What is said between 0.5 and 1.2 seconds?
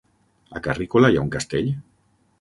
A Carrícola hi